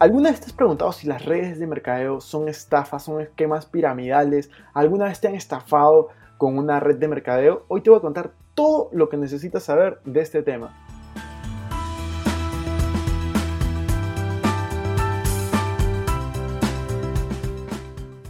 ¿Alguna 0.00 0.30
vez 0.30 0.40
te 0.40 0.46
has 0.46 0.54
preguntado 0.54 0.92
si 0.92 1.06
las 1.06 1.26
redes 1.26 1.58
de 1.58 1.66
mercadeo 1.66 2.22
son 2.22 2.48
estafas, 2.48 3.04
son 3.04 3.20
esquemas 3.20 3.66
piramidales? 3.66 4.48
¿Alguna 4.72 5.04
vez 5.04 5.20
te 5.20 5.28
han 5.28 5.34
estafado 5.34 6.08
con 6.38 6.56
una 6.56 6.80
red 6.80 6.96
de 6.96 7.06
mercadeo? 7.06 7.66
Hoy 7.68 7.82
te 7.82 7.90
voy 7.90 7.98
a 7.98 8.00
contar 8.00 8.32
todo 8.54 8.88
lo 8.92 9.10
que 9.10 9.18
necesitas 9.18 9.62
saber 9.62 10.00
de 10.06 10.22
este 10.22 10.42
tema. 10.42 10.74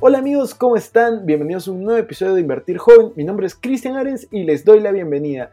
Hola 0.01 0.19
amigos, 0.19 0.57
¿cómo 0.57 0.75
están? 0.75 1.25
Bienvenidos 1.25 1.69
a 1.69 1.71
un 1.71 1.85
nuevo 1.85 2.01
episodio 2.01 2.35
de 2.35 2.41
Invertir 2.41 2.79
Joven. 2.79 3.13
Mi 3.15 3.23
nombre 3.23 3.47
es 3.47 3.55
Cristian 3.55 3.97
Arens 3.97 4.27
y 4.33 4.43
les 4.43 4.65
doy 4.65 4.81
la 4.81 4.91
bienvenida. 4.91 5.53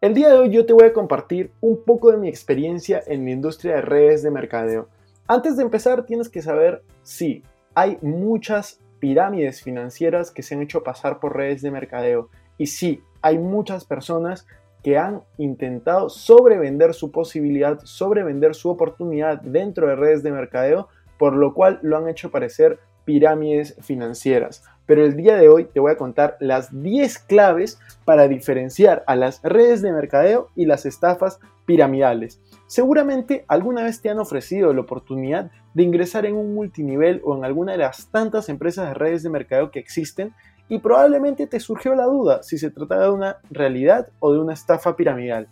El 0.00 0.14
día 0.14 0.28
de 0.28 0.38
hoy 0.38 0.50
yo 0.50 0.64
te 0.64 0.72
voy 0.72 0.84
a 0.84 0.92
compartir 0.92 1.50
un 1.60 1.82
poco 1.82 2.12
de 2.12 2.18
mi 2.18 2.28
experiencia 2.28 3.02
en 3.08 3.24
la 3.24 3.32
industria 3.32 3.74
de 3.74 3.80
redes 3.80 4.22
de 4.22 4.30
mercadeo. 4.30 4.88
Antes 5.26 5.56
de 5.56 5.64
empezar 5.64 6.06
tienes 6.06 6.28
que 6.28 6.40
saber 6.40 6.84
si 7.02 7.42
hay 7.74 7.98
muchas 8.00 8.80
pirámides 9.00 9.60
financieras 9.60 10.30
que 10.30 10.44
se 10.44 10.54
han 10.54 10.62
hecho 10.62 10.84
pasar 10.84 11.18
por 11.18 11.36
redes 11.36 11.62
de 11.62 11.72
mercadeo 11.72 12.28
y 12.58 12.66
sí, 12.66 13.02
hay 13.22 13.38
muchas 13.38 13.84
personas 13.84 14.46
que 14.84 14.96
han 14.96 15.22
intentado 15.36 16.08
sobrevender 16.10 16.94
su 16.94 17.10
posibilidad, 17.10 17.80
sobrevender 17.82 18.54
su 18.54 18.70
oportunidad 18.70 19.40
dentro 19.40 19.88
de 19.88 19.96
redes 19.96 20.22
de 20.22 20.30
mercadeo, 20.30 20.86
por 21.18 21.34
lo 21.34 21.54
cual 21.54 21.80
lo 21.82 21.96
han 21.96 22.08
hecho 22.08 22.30
parecer 22.30 22.78
pirámides 23.04 23.74
financieras 23.80 24.62
pero 24.88 25.04
el 25.04 25.16
día 25.16 25.36
de 25.36 25.50
hoy 25.50 25.66
te 25.66 25.80
voy 25.80 25.92
a 25.92 25.98
contar 25.98 26.38
las 26.40 26.82
10 26.82 27.18
claves 27.18 27.78
para 28.06 28.26
diferenciar 28.26 29.04
a 29.06 29.16
las 29.16 29.42
redes 29.42 29.82
de 29.82 29.92
mercadeo 29.92 30.48
y 30.56 30.64
las 30.64 30.86
estafas 30.86 31.40
piramidales. 31.66 32.40
Seguramente 32.66 33.44
alguna 33.48 33.82
vez 33.82 34.00
te 34.00 34.08
han 34.08 34.18
ofrecido 34.18 34.72
la 34.72 34.80
oportunidad 34.80 35.50
de 35.74 35.82
ingresar 35.82 36.24
en 36.24 36.36
un 36.36 36.54
multinivel 36.54 37.20
o 37.22 37.36
en 37.36 37.44
alguna 37.44 37.72
de 37.72 37.78
las 37.78 38.10
tantas 38.10 38.48
empresas 38.48 38.88
de 38.88 38.94
redes 38.94 39.22
de 39.22 39.28
mercadeo 39.28 39.70
que 39.70 39.78
existen 39.78 40.32
y 40.70 40.78
probablemente 40.78 41.46
te 41.46 41.60
surgió 41.60 41.94
la 41.94 42.06
duda 42.06 42.42
si 42.42 42.56
se 42.56 42.70
trataba 42.70 43.02
de 43.02 43.10
una 43.10 43.36
realidad 43.50 44.08
o 44.20 44.32
de 44.32 44.38
una 44.38 44.54
estafa 44.54 44.96
piramidal. 44.96 45.48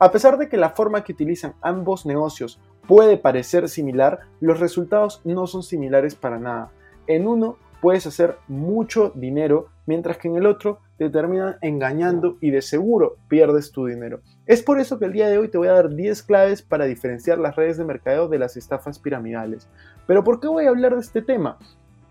A 0.00 0.10
pesar 0.10 0.38
de 0.38 0.48
que 0.48 0.56
la 0.56 0.70
forma 0.70 1.04
que 1.04 1.12
utilizan 1.12 1.54
ambos 1.62 2.04
negocios 2.04 2.60
puede 2.88 3.16
parecer 3.16 3.68
similar, 3.68 4.22
los 4.40 4.58
resultados 4.58 5.20
no 5.22 5.46
son 5.46 5.62
similares 5.62 6.16
para 6.16 6.40
nada. 6.40 6.72
En 7.06 7.28
uno 7.28 7.58
puedes 7.82 8.06
hacer 8.06 8.36
mucho 8.46 9.10
dinero, 9.16 9.66
mientras 9.86 10.16
que 10.16 10.28
en 10.28 10.36
el 10.36 10.46
otro 10.46 10.78
te 10.98 11.10
terminan 11.10 11.56
engañando 11.62 12.38
y 12.40 12.50
de 12.50 12.62
seguro 12.62 13.16
pierdes 13.26 13.72
tu 13.72 13.86
dinero. 13.86 14.20
Es 14.46 14.62
por 14.62 14.78
eso 14.78 15.00
que 15.00 15.06
el 15.06 15.12
día 15.12 15.28
de 15.28 15.36
hoy 15.36 15.48
te 15.48 15.58
voy 15.58 15.66
a 15.66 15.72
dar 15.72 15.90
10 15.90 16.22
claves 16.22 16.62
para 16.62 16.84
diferenciar 16.84 17.38
las 17.38 17.56
redes 17.56 17.76
de 17.76 17.84
mercadeo 17.84 18.28
de 18.28 18.38
las 18.38 18.56
estafas 18.56 19.00
piramidales. 19.00 19.68
Pero 20.06 20.22
¿por 20.22 20.38
qué 20.38 20.46
voy 20.46 20.66
a 20.66 20.68
hablar 20.68 20.94
de 20.94 21.00
este 21.00 21.22
tema? 21.22 21.58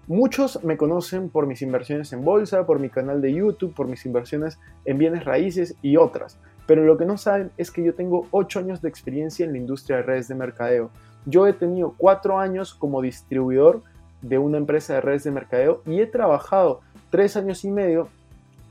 Muchos 0.08 0.62
me 0.62 0.76
conocen 0.76 1.30
por 1.30 1.48
mis 1.48 1.62
inversiones 1.62 2.12
en 2.12 2.26
bolsa, 2.26 2.66
por 2.66 2.80
mi 2.80 2.90
canal 2.90 3.22
de 3.22 3.34
YouTube, 3.34 3.74
por 3.74 3.88
mis 3.88 4.06
inversiones 4.06 4.60
en 4.84 4.98
bienes 4.98 5.24
raíces 5.24 5.78
y 5.82 5.96
otras. 5.96 6.38
Pero 6.68 6.84
lo 6.84 6.98
que 6.98 7.06
no 7.06 7.18
saben 7.18 7.52
es 7.56 7.72
que 7.72 7.82
yo 7.82 7.96
tengo 7.96 8.28
8 8.32 8.60
años 8.60 8.82
de 8.82 8.90
experiencia 8.90 9.46
en 9.46 9.54
la 9.54 9.58
industria 9.58 9.98
de 9.98 10.04
redes 10.04 10.28
de 10.28 10.36
mercadeo. 10.36 10.90
Yo 11.26 11.48
he 11.48 11.54
tenido 11.54 11.94
4 11.98 12.40
años 12.40 12.74
como 12.74 13.02
distribuidor 13.02 13.84
de 14.22 14.38
una 14.38 14.58
empresa 14.58 14.94
de 14.94 15.02
redes 15.02 15.24
de 15.24 15.32
mercadeo 15.32 15.82
y 15.86 16.00
he 16.00 16.08
trabajado 16.08 16.82
tres 17.10 17.36
años 17.38 17.64
y 17.66 17.72
medio 17.72 18.10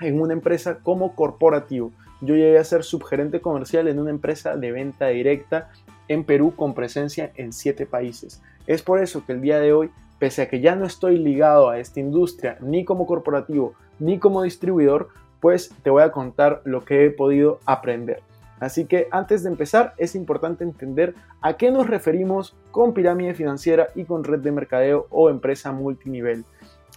en 0.01 0.21
una 0.21 0.33
empresa 0.33 0.79
como 0.83 1.15
corporativo. 1.15 1.93
Yo 2.21 2.35
llegué 2.35 2.59
a 2.59 2.65
ser 2.65 2.85
subgerente 2.85 3.41
comercial 3.41 3.89
en 3.89 3.99
una 3.99 4.11
empresa 4.11 4.57
de 4.57 4.73
venta 4.73 5.09
directa 5.09 5.71
en 6.09 6.25
Perú 6.25 6.55
con 6.57 6.75
presencia 6.75 7.33
en 7.37 7.53
siete 7.53 7.87
países. 7.87 8.43
Es 8.67 8.83
por 8.83 9.01
eso 9.01 9.25
que 9.25 9.33
el 9.33 9.41
día 9.41 9.61
de 9.61 9.73
hoy, 9.73 9.91
pese 10.19 10.43
a 10.43 10.49
que 10.49 10.61
ya 10.61 10.77
no 10.77 10.85
estoy 10.85 11.19
ligado 11.19 11.71
a 11.71 11.79
esta 11.79 12.01
industria 12.01 12.59
ni 12.61 12.85
como 12.85 13.07
corporativo 13.07 13.75
ni 13.99 14.19
como 14.19 14.43
distribuidor, 14.43 15.09
pues 15.41 15.73
te 15.83 15.91
voy 15.91 16.03
a 16.03 16.13
contar 16.13 16.63
lo 16.65 16.85
que 16.85 17.05
he 17.05 17.11
podido 17.11 17.61
aprender. 17.65 18.23
Así 18.61 18.85
que 18.85 19.09
antes 19.11 19.43
de 19.43 19.49
empezar 19.49 19.95
es 19.97 20.15
importante 20.15 20.65
entender 20.65 21.15
a 21.41 21.57
qué 21.57 21.71
nos 21.71 21.89
referimos 21.89 22.55
con 22.71 22.93
pirámide 22.93 23.35
financiera 23.35 23.89
y 23.95 24.05
con 24.05 24.23
red 24.23 24.41
de 24.41 24.53
mercadeo 24.53 25.07
o 25.11 25.31
empresa 25.31 25.73
multinivel. 25.73 26.45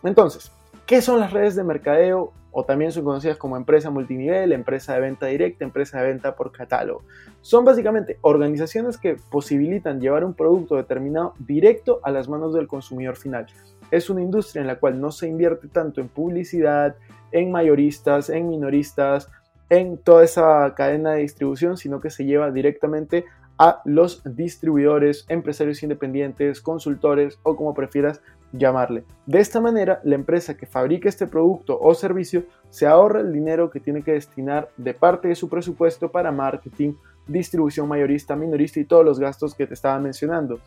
Entonces, 0.03 0.51
¿qué 0.85 1.01
son 1.01 1.22
las 1.22 1.31
redes 1.31 1.56
de 1.56 1.63
mercadeo 1.63 2.34
o 2.51 2.66
también 2.66 2.91
son 2.91 3.06
conocidas 3.06 3.38
como 3.38 3.57
empresa 3.57 3.90
multinivel, 3.90 4.51
empresa 4.51 4.94
de 4.94 5.00
venta 5.00 5.28
directa, 5.28 5.63
empresa 5.63 6.01
de 6.01 6.07
venta 6.07 6.35
por 6.35 6.51
catálogo? 6.51 7.03
Son 7.40 7.63
básicamente 7.63 8.19
organizaciones 8.22 8.97
que 8.97 9.16
posibilitan 9.31 10.01
llevar 10.01 10.25
un 10.25 10.34
producto 10.34 10.75
determinado 10.75 11.34
directo 11.40 12.01
a 12.03 12.12
las 12.12 12.28
manos 12.28 12.53
del 12.53 12.68
consumidor 12.68 13.16
final. 13.16 13.47
Es 13.90 14.09
una 14.09 14.22
industria 14.22 14.62
en 14.62 14.68
la 14.68 14.80
cual 14.80 15.00
no 15.00 15.12
se 15.12 15.30
invierte 15.30 15.69
tanto 15.69 16.01
en 16.01 16.09
publicidad, 16.09 16.95
en 17.31 17.51
mayoristas, 17.51 18.30
en 18.30 18.50
minoristas, 18.50 19.30
en 19.69 19.97
toda 19.97 20.24
esa 20.24 20.74
cadena 20.75 21.13
de 21.13 21.22
distribución, 21.22 21.78
sino 21.78 22.00
que 22.00 22.09
se 22.09 22.25
lleva 22.25 22.51
directamente 22.51 23.25
a 23.57 23.81
los 23.85 24.22
distribuidores, 24.25 25.25
empresarios 25.29 25.84
independientes, 25.84 26.62
consultores 26.62 27.40
o 27.44 27.56
como 27.56 27.74
prefieras 27.74 28.22
llamarle. 28.51 29.03
De 29.25 29.40
esta 29.40 29.59
manera, 29.59 30.00
la 30.03 30.16
empresa 30.16 30.56
que 30.56 30.66
fabrica 30.66 31.09
este 31.09 31.28
producto 31.28 31.79
o 31.79 31.94
servicio 31.94 32.44
se 32.69 32.88
ahorra 32.88 33.22
el 33.22 33.34
dinero 33.34 33.69
que 33.69 33.79
tiene 33.79 34.03
que 34.03 34.13
destinar 34.13 34.69
de 34.78 34.94
parte 34.94 35.28
de 35.28 35.35
su 35.35 35.50
presupuesto 35.50 36.12
para 36.12 36.31
marketing, 36.31 36.94
distribución 37.28 37.88
mayorista, 37.88 38.35
minorista 38.35 38.80
y 38.80 38.85
todos 38.85 39.06
los 39.06 39.19
gastos 39.19 39.56
que 39.56 39.68
te 39.68 39.74
estaba 39.74 40.00
mencionando. 40.00 40.59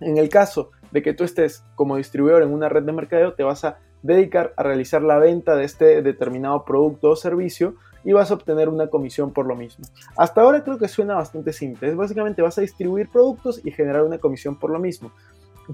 En 0.00 0.16
el 0.16 0.28
caso 0.28 0.70
de 0.92 1.02
que 1.02 1.12
tú 1.12 1.24
estés 1.24 1.64
como 1.74 1.96
distribuidor 1.96 2.42
en 2.42 2.52
una 2.52 2.68
red 2.68 2.84
de 2.84 2.92
mercadeo, 2.92 3.34
te 3.34 3.42
vas 3.42 3.64
a 3.64 3.78
dedicar 4.02 4.54
a 4.56 4.62
realizar 4.62 5.02
la 5.02 5.18
venta 5.18 5.56
de 5.56 5.64
este 5.64 6.02
determinado 6.02 6.64
producto 6.64 7.10
o 7.10 7.16
servicio 7.16 7.74
y 8.04 8.12
vas 8.12 8.30
a 8.30 8.34
obtener 8.34 8.68
una 8.68 8.88
comisión 8.88 9.32
por 9.32 9.46
lo 9.46 9.56
mismo. 9.56 9.84
Hasta 10.16 10.40
ahora 10.40 10.64
creo 10.64 10.78
que 10.78 10.88
suena 10.88 11.14
bastante 11.14 11.52
simple. 11.52 11.88
Es 11.88 11.96
básicamente 11.96 12.42
vas 12.42 12.58
a 12.58 12.62
distribuir 12.62 13.08
productos 13.10 13.60
y 13.64 13.70
generar 13.70 14.04
una 14.04 14.18
comisión 14.18 14.56
por 14.56 14.70
lo 14.70 14.78
mismo. 14.78 15.12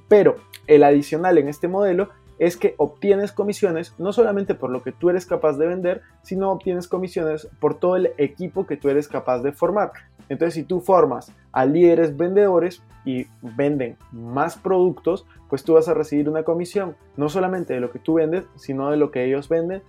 Pero 0.09 0.37
el 0.67 0.83
adicional 0.83 1.39
en 1.39 1.49
este 1.49 1.69
modelo 1.69 2.09
es 2.39 2.57
que 2.57 2.75
obtienes 2.79 3.33
comisiones 3.33 3.95
no 3.99 4.13
solamente 4.13 4.55
por 4.55 4.71
lo 4.71 4.83
que 4.83 4.93
tú 4.93 5.11
eres 5.11 5.27
capaz 5.27 5.57
de 5.57 5.67
vender, 5.67 6.03
sino 6.23 6.51
obtienes 6.51 6.89
comisiones 6.89 7.49
por 7.61 7.79
todo 7.79 7.97
el 7.97 8.11
equipo 8.19 8.67
que 8.67 8.77
tú 8.77 8.89
eres 8.89 9.09
capaz 9.09 9.41
de 9.41 9.53
formar. 9.53 9.93
Entonces, 10.29 10.55
si 10.55 10.63
tú 10.65 10.81
formas 10.81 11.33
a 11.53 11.67
líderes 11.67 12.17
vendedores 12.17 12.83
y 13.05 13.27
venden 13.43 13.97
más 14.11 14.57
productos, 14.57 15.27
pues 15.49 15.63
tú 15.63 15.75
vas 15.75 15.89
a 15.89 15.95
recibir 15.95 16.29
una 16.29 16.43
comisión, 16.43 16.97
no 17.17 17.29
solamente 17.29 17.75
de 17.75 17.81
lo 17.81 17.91
que 17.91 17.99
tú 17.99 18.15
vendes, 18.15 18.45
sino 18.57 18.91
de 18.91 18.97
lo 18.97 19.11
que 19.11 19.25
ellos 19.25 19.49
venden 19.49 19.83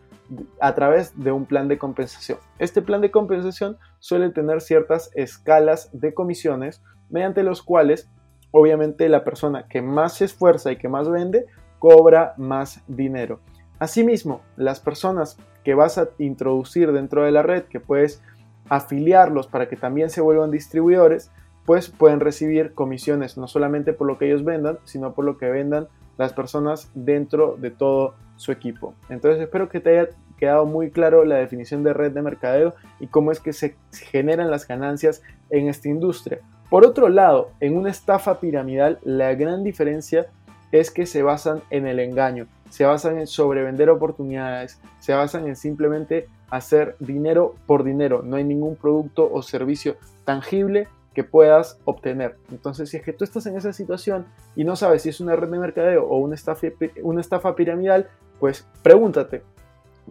a 0.60 0.76
través 0.76 1.18
de 1.22 1.32
un 1.32 1.46
plan 1.46 1.68
de 1.68 1.78
compensación. 1.78 2.40
Este 2.60 2.82
plan 2.82 3.02
de 3.02 3.12
compensación 3.12 3.78
suele 4.00 4.30
tener 4.30 4.62
ciertas 4.62 5.12
escalas 5.16 5.90
de 5.94 6.14
comisiones 6.14 6.82
mediante 7.10 7.44
los 7.44 7.62
cuales 7.62 8.10
obviamente 8.52 9.10
la 9.10 9.24
persona 9.24 9.68
que 9.68 9.82
más 9.82 10.14
se 10.14 10.26
esfuerza 10.26 10.72
y 10.72 10.78
que 10.78 10.88
más 10.88 11.10
vende 11.10 11.46
cobra 11.80 12.34
más 12.38 12.82
dinero. 12.88 13.40
Asimismo, 13.80 14.42
las 14.56 14.80
personas 14.80 15.38
que 15.64 15.76
vas 15.76 15.98
a 15.98 16.10
introducir 16.20 16.92
dentro 16.92 17.24
de 17.26 17.32
la 17.32 17.44
red, 17.44 17.64
que 17.64 17.80
puedes 17.80 18.22
afiliarlos 18.70 19.48
para 19.48 19.68
que 19.68 19.76
también 19.76 20.10
se 20.10 20.22
vuelvan 20.22 20.52
distribuidores, 20.52 21.32
pues 21.66 21.90
pueden 21.90 22.20
recibir 22.20 22.74
comisiones 22.74 23.38
no 23.38 23.48
solamente 23.48 23.92
por 23.92 24.08
lo 24.08 24.18
que 24.18 24.28
ellos 24.28 24.46
vendan, 24.46 24.80
sino 24.86 25.14
por 25.14 25.26
lo 25.26 25.38
que 25.38 25.50
vendan 25.50 25.88
las 26.18 26.34
personas 26.34 26.90
dentro 26.94 27.58
de 27.58 27.72
todo 27.72 28.16
su 28.36 28.52
equipo. 28.52 28.94
Entonces 29.10 29.42
espero 29.42 29.70
que 29.70 29.80
te 29.80 29.98
haya 30.00 30.10
quedado 30.38 30.66
muy 30.66 30.92
claro 30.92 31.24
la 31.24 31.36
definición 31.36 31.84
de 31.84 31.94
red 31.94 32.12
de 32.12 32.22
mercadeo 32.22 32.74
y 33.00 33.08
cómo 33.08 33.32
es 33.32 33.40
que 33.40 33.54
se 33.54 33.76
generan 33.92 34.52
las 34.52 34.68
ganancias 34.68 35.22
en 35.50 35.70
esta 35.70 35.88
industria. 35.88 36.40
Por 36.70 36.86
otro 36.86 37.10
lado, 37.10 37.52
en 37.60 37.78
una 37.78 37.92
estafa 37.92 38.40
piramidal, 38.40 39.00
la 39.04 39.34
gran 39.36 39.64
diferencia 39.64 40.28
es 40.72 40.92
que 40.92 41.06
se 41.06 41.24
basan 41.24 41.62
en 41.70 41.88
el 41.88 42.00
engaño, 42.00 42.48
se 42.70 42.86
basan 42.86 43.20
en 43.20 43.28
sobrevender 43.28 43.90
oportunidades, 43.90 44.82
se 45.00 45.14
basan 45.14 45.48
en 45.48 45.56
simplemente 45.56 46.28
hacer 46.50 46.96
dinero 47.00 47.56
por 47.66 47.84
dinero. 47.84 48.24
No 48.24 48.36
hay 48.36 48.44
ningún 48.44 48.76
producto 48.76 49.30
o 49.32 49.42
servicio 49.42 49.96
tangible 50.26 50.88
que 51.16 51.24
puedas 51.24 51.80
obtener. 51.86 52.38
Entonces, 52.52 52.90
si 52.90 52.98
es 52.98 53.04
que 53.04 53.14
tú 53.14 53.24
estás 53.24 53.46
en 53.48 53.56
esa 53.56 53.74
situación 53.74 54.28
y 54.56 54.66
no 54.66 54.76
sabes 54.76 55.02
si 55.02 55.10
es 55.10 55.22
una 55.22 55.36
red 55.36 55.50
de 55.50 55.58
mercadeo 55.58 56.06
o 56.06 56.18
una 56.18 56.36
estafa, 56.36 56.68
una 57.02 57.22
estafa 57.22 57.56
piramidal, 57.56 58.10
pues 58.40 58.68
pregúntate, 58.84 59.42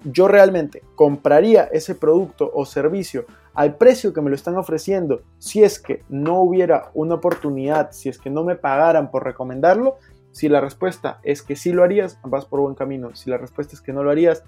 ¿yo 0.05 0.27
realmente 0.27 0.83
compraría 0.97 1.65
ese 1.65 1.95
producto 1.95 2.51
o 2.53 2.65
servicio 2.65 3.27
al 3.53 3.77
precio 3.77 4.12
que 4.12 4.23
me 4.23 4.31
lo 4.31 4.35
están 4.35 4.56
ofreciendo 4.56 5.21
si 5.39 5.62
es 5.62 5.79
que 5.79 6.03
no 6.09 6.41
hubiera 6.41 6.91
una 6.95 7.17
oportunidad, 7.17 7.93
si 7.93 8.09
es 8.09 8.19
que 8.19 8.31
no 8.31 8.43
me 8.43 8.56
pagaran 8.56 9.11
por 9.11 9.25
recomendarlo? 9.25 9.99
Si 10.33 10.49
la 10.49 10.61
respuesta 10.61 11.21
es 11.23 11.43
que 11.43 11.55
sí 11.55 11.73
lo 11.73 11.85
harías, 11.85 12.19
vas 12.25 12.47
por 12.47 12.61
buen 12.61 12.75
camino. 12.75 13.15
Si 13.15 13.31
la 13.31 13.37
respuesta 13.37 13.77
es 13.77 13.83
que 13.83 13.93
no 13.93 14.03
lo 14.03 14.11
harías, 14.11 14.43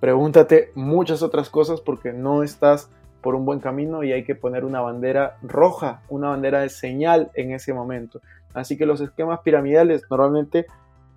pregúntate 0.00 0.72
muchas 0.74 1.22
otras 1.22 1.50
cosas 1.50 1.82
porque 1.82 2.12
no 2.12 2.42
estás 2.42 2.90
por 3.20 3.34
un 3.34 3.44
buen 3.44 3.60
camino 3.60 4.04
y 4.04 4.12
hay 4.12 4.24
que 4.24 4.34
poner 4.34 4.64
una 4.64 4.80
bandera 4.80 5.36
roja, 5.42 6.02
una 6.08 6.28
bandera 6.28 6.60
de 6.60 6.68
señal 6.68 7.30
en 7.34 7.52
ese 7.52 7.72
momento. 7.72 8.20
Así 8.54 8.76
que 8.76 8.86
los 8.86 9.00
esquemas 9.00 9.40
piramidales 9.40 10.02
normalmente 10.10 10.66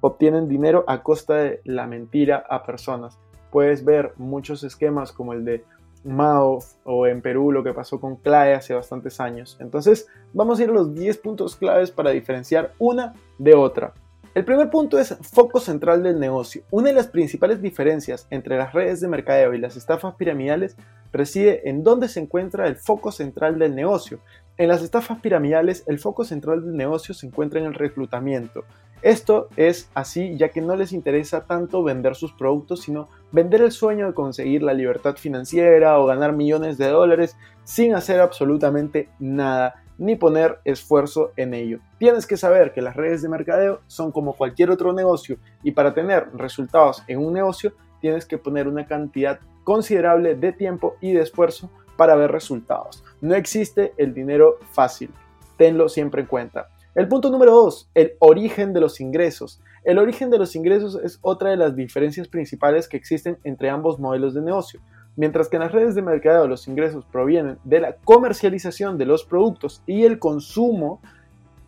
obtienen 0.02 0.48
dinero 0.48 0.84
a 0.88 1.04
costa 1.04 1.36
de 1.36 1.62
la 1.64 1.88
mentira 1.88 2.44
a 2.50 2.64
personas. 2.64 3.18
Puedes 3.52 3.86
ver 3.86 4.14
muchos 4.18 4.64
esquemas 4.64 5.12
como 5.12 5.34
el 5.34 5.46
de 5.46 5.64
Mao 6.04 6.60
o 6.84 7.06
en 7.06 7.22
Perú 7.22 7.52
lo 7.52 7.64
que 7.64 7.74
pasó 7.74 8.00
con 8.00 8.16
CLAE 8.16 8.56
hace 8.56 8.74
bastantes 8.74 9.20
años. 9.20 9.58
Entonces 9.60 10.08
vamos 10.34 10.60
a 10.60 10.64
ir 10.64 10.70
a 10.70 10.74
los 10.74 10.96
10 10.96 11.18
puntos 11.18 11.56
claves 11.56 11.92
para 11.92 12.12
diferenciar 12.12 12.74
una 12.80 13.14
de 13.38 13.54
otra. 13.54 13.94
El 14.34 14.46
primer 14.46 14.70
punto 14.70 14.98
es 14.98 15.18
foco 15.22 15.60
central 15.60 16.04
del 16.04 16.18
negocio. 16.18 16.64
Una 16.72 16.88
de 16.88 16.94
las 16.94 17.08
principales 17.08 17.62
diferencias 17.62 18.28
entre 18.30 18.58
las 18.58 18.72
redes 18.72 19.02
de 19.02 19.10
mercadeo 19.10 19.54
y 19.54 19.58
las 19.58 19.76
estafas 19.76 20.16
piramidales 20.16 20.78
reside 21.12 21.70
en 21.70 21.84
dónde 21.84 22.08
se 22.08 22.22
encuentra 22.22 22.66
el 22.68 22.78
foco 22.78 23.12
central 23.12 23.60
del 23.60 23.76
negocio. 23.76 24.20
En 24.56 24.70
las 24.70 24.84
estafas 24.84 25.20
piramidales, 25.20 25.84
el 25.86 26.00
foco 26.00 26.24
central 26.24 26.64
del 26.64 26.78
negocio 26.78 27.14
se 27.14 27.28
encuentra 27.28 27.60
en 27.60 27.66
el 27.66 27.74
reclutamiento. 27.74 28.64
Esto 29.02 29.50
es 29.58 29.90
así 29.96 30.38
ya 30.38 30.48
que 30.48 30.62
no 30.62 30.78
les 30.78 30.94
interesa 30.94 31.44
tanto 31.44 31.84
vender 31.84 32.16
sus 32.16 32.32
productos, 32.32 32.84
sino 32.84 33.10
vender 33.34 33.62
el 33.62 33.72
sueño 33.72 34.08
de 34.08 34.14
conseguir 34.14 34.64
la 34.64 34.74
libertad 34.74 35.18
financiera 35.18 36.00
o 36.00 36.06
ganar 36.06 36.32
millones 36.32 36.78
de 36.78 36.88
dólares 36.88 37.36
sin 37.66 37.96
hacer 37.96 38.22
absolutamente 38.22 39.10
nada 39.20 39.84
ni 40.02 40.16
poner 40.16 40.58
esfuerzo 40.66 41.32
en 41.36 41.54
ello. 41.54 41.80
Tienes 42.00 42.26
que 42.26 42.36
saber 42.36 42.74
que 42.74 42.82
las 42.82 42.96
redes 42.96 43.22
de 43.22 43.30
mercadeo 43.30 43.82
son 43.86 44.12
como 44.12 44.34
cualquier 44.34 44.72
otro 44.72 44.94
negocio 44.94 45.38
y 45.62 45.74
para 45.74 45.94
tener 45.94 46.28
resultados 46.34 47.04
en 47.08 47.20
un 47.20 47.34
negocio 47.34 47.74
tienes 48.00 48.26
que 48.26 48.40
poner 48.40 48.68
una 48.68 48.88
cantidad 48.88 49.40
considerable 49.64 50.34
de 50.34 50.54
tiempo 50.54 50.96
y 51.02 51.14
de 51.14 51.22
esfuerzo 51.22 51.70
para 51.98 52.16
ver 52.16 52.32
resultados. 52.32 53.04
No 53.22 53.36
existe 53.36 53.94
el 53.96 54.16
dinero 54.16 54.58
fácil. 54.72 55.12
Tenlo 55.56 55.88
siempre 55.88 56.22
en 56.22 56.28
cuenta. 56.28 56.70
El 56.96 57.08
punto 57.08 57.30
número 57.30 57.52
2, 57.52 57.92
el 57.94 58.14
origen 58.18 58.74
de 58.74 58.82
los 58.82 59.00
ingresos. 59.02 59.62
El 59.84 60.00
origen 60.00 60.32
de 60.32 60.40
los 60.40 60.56
ingresos 60.56 61.00
es 61.04 61.20
otra 61.22 61.52
de 61.52 61.58
las 61.58 61.76
diferencias 61.76 62.28
principales 62.28 62.88
que 62.88 62.98
existen 62.98 63.38
entre 63.44 63.70
ambos 63.70 64.00
modelos 64.00 64.34
de 64.34 64.42
negocio. 64.42 64.82
Mientras 65.18 65.50
que 65.50 65.58
en 65.58 65.64
las 65.64 65.74
redes 65.74 65.94
de 65.94 66.02
mercadeo 66.02 66.48
los 66.48 66.68
ingresos 66.68 67.06
provienen 67.12 67.58
de 67.66 67.82
la 67.82 67.96
comercialización 67.98 68.98
de 68.98 69.06
los 69.06 69.26
productos 69.26 69.84
y 69.86 70.06
el 70.06 70.20
consumo, 70.20 71.02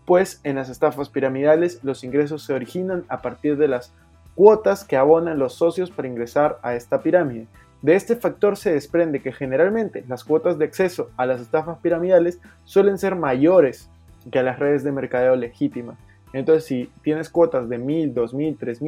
pues 0.06 0.40
en 0.44 0.56
las 0.56 0.70
estafas 0.70 1.10
piramidales 1.10 1.84
los 1.84 2.04
ingresos 2.04 2.44
se 2.44 2.54
originan 2.54 3.04
a 3.10 3.22
partir 3.22 3.58
de 3.58 3.68
las 3.68 3.94
cuotas 4.36 4.86
que 4.86 4.98
abonan 4.98 5.40
los 5.40 5.56
socios 5.56 5.92
para 5.92 6.08
ingresar 6.08 6.58
a 6.62 6.74
esta 6.76 7.02
pirámide. 7.02 7.48
De 7.82 7.96
este 7.96 8.16
factor 8.16 8.56
se 8.56 8.72
desprende 8.72 9.22
que 9.22 9.34
generalmente 9.34 10.06
las 10.08 10.24
cuotas 10.24 10.58
de 10.58 10.66
acceso 10.66 11.10
a 11.18 11.26
las 11.26 11.42
estafas 11.42 11.80
piramidales 11.80 12.40
suelen 12.64 12.98
ser 12.98 13.16
mayores 13.16 13.90
que 14.32 14.40
a 14.40 14.44
las 14.44 14.58
redes 14.58 14.86
de 14.86 14.94
mercadeo 14.94 15.36
legítimas. 15.36 15.98
Entonces, 16.32 16.64
si 16.64 16.90
tienes 17.04 17.30
cuotas 17.30 17.68
de 17.68 17.78
mil, 17.78 18.14
dos 18.14 18.34
mil, 18.34 18.58
tres 18.58 18.80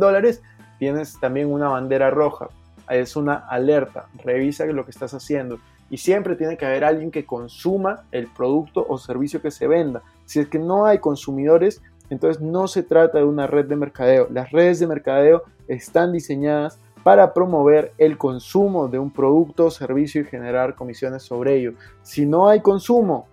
dólares, 0.00 0.42
tienes 0.80 1.18
también 1.20 1.50
una 1.50 1.68
bandera 1.68 2.10
roja 2.10 2.48
es 2.88 3.16
una 3.16 3.34
alerta, 3.34 4.06
revisa 4.22 4.64
lo 4.66 4.84
que 4.84 4.90
estás 4.90 5.14
haciendo 5.14 5.58
y 5.90 5.98
siempre 5.98 6.36
tiene 6.36 6.56
que 6.56 6.66
haber 6.66 6.84
alguien 6.84 7.10
que 7.10 7.26
consuma 7.26 8.04
el 8.10 8.26
producto 8.28 8.84
o 8.88 8.98
servicio 8.98 9.40
que 9.42 9.50
se 9.50 9.68
venda. 9.68 10.02
Si 10.24 10.40
es 10.40 10.48
que 10.48 10.58
no 10.58 10.86
hay 10.86 10.98
consumidores, 10.98 11.82
entonces 12.10 12.42
no 12.42 12.68
se 12.68 12.82
trata 12.82 13.18
de 13.18 13.24
una 13.24 13.46
red 13.46 13.66
de 13.66 13.76
mercadeo. 13.76 14.28
Las 14.30 14.50
redes 14.50 14.80
de 14.80 14.86
mercadeo 14.86 15.42
están 15.68 16.12
diseñadas 16.12 16.78
para 17.02 17.34
promover 17.34 17.92
el 17.98 18.16
consumo 18.16 18.88
de 18.88 18.98
un 18.98 19.10
producto 19.10 19.66
o 19.66 19.70
servicio 19.70 20.22
y 20.22 20.24
generar 20.24 20.74
comisiones 20.74 21.22
sobre 21.22 21.56
ello. 21.56 21.74
Si 22.02 22.24
no 22.24 22.48
hay 22.48 22.60
consumo, 22.60 23.26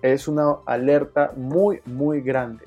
es 0.00 0.26
una 0.26 0.56
alerta 0.64 1.32
muy, 1.36 1.80
muy 1.84 2.22
grande. 2.22 2.64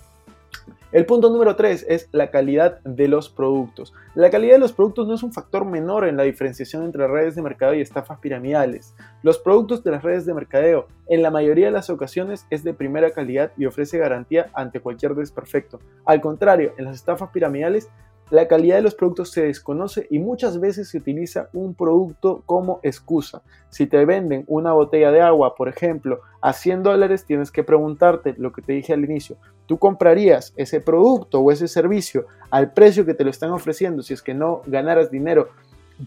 El 0.91 1.05
punto 1.05 1.29
número 1.29 1.55
3 1.55 1.87
es 1.89 2.07
la 2.11 2.29
calidad 2.29 2.79
de 2.83 3.07
los 3.07 3.29
productos. 3.29 3.93
La 4.13 4.29
calidad 4.29 4.53
de 4.53 4.59
los 4.59 4.73
productos 4.73 5.07
no 5.07 5.15
es 5.15 5.23
un 5.23 5.33
factor 5.33 5.65
menor 5.65 6.07
en 6.07 6.17
la 6.17 6.23
diferenciación 6.23 6.83
entre 6.83 7.07
redes 7.07 7.35
de 7.35 7.41
mercadeo 7.41 7.73
y 7.73 7.81
estafas 7.81 8.19
piramidales. 8.19 8.95
Los 9.23 9.39
productos 9.39 9.83
de 9.83 9.91
las 9.91 10.03
redes 10.03 10.25
de 10.25 10.35
mercadeo 10.35 10.87
en 11.07 11.21
la 11.21 11.31
mayoría 11.31 11.65
de 11.65 11.71
las 11.71 11.89
ocasiones 11.89 12.45
es 12.49 12.63
de 12.63 12.73
primera 12.73 13.11
calidad 13.11 13.51
y 13.57 13.65
ofrece 13.65 13.97
garantía 13.97 14.51
ante 14.53 14.81
cualquier 14.81 15.15
desperfecto. 15.15 15.79
Al 16.05 16.21
contrario, 16.21 16.73
en 16.77 16.85
las 16.85 16.95
estafas 16.95 17.31
piramidales 17.31 17.89
la 18.29 18.47
calidad 18.47 18.77
de 18.77 18.81
los 18.81 18.95
productos 18.95 19.31
se 19.31 19.43
desconoce 19.43 20.07
y 20.09 20.19
muchas 20.19 20.59
veces 20.59 20.89
se 20.89 20.97
utiliza 20.97 21.49
un 21.53 21.75
producto 21.75 22.41
como 22.45 22.79
excusa. 22.83 23.41
Si 23.69 23.85
te 23.87 24.05
venden 24.05 24.43
una 24.47 24.73
botella 24.73 25.11
de 25.11 25.21
agua, 25.21 25.55
por 25.55 25.69
ejemplo, 25.69 26.21
a 26.41 26.53
100 26.53 26.83
dólares, 26.83 27.25
tienes 27.25 27.51
que 27.51 27.63
preguntarte 27.63 28.33
lo 28.37 28.51
que 28.51 28.61
te 28.61 28.73
dije 28.73 28.93
al 28.93 29.03
inicio. 29.03 29.37
¿Tú 29.65 29.77
comprarías 29.77 30.53
ese 30.57 30.81
producto 30.81 31.39
o 31.39 31.51
ese 31.51 31.67
servicio 31.67 32.25
al 32.49 32.73
precio 32.73 33.05
que 33.05 33.13
te 33.13 33.23
lo 33.23 33.29
están 33.29 33.51
ofreciendo 33.51 34.03
si 34.03 34.13
es 34.13 34.21
que 34.21 34.33
no 34.33 34.61
ganaras 34.65 35.11
dinero 35.11 35.49